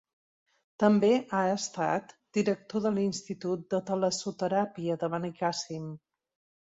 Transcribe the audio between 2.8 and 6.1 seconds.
de l'Institut de Talassoteràpia de Benicàssim.